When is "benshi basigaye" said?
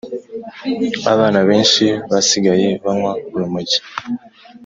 1.49-2.67